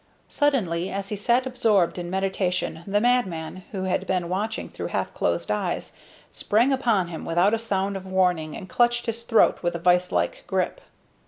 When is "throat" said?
9.21-9.61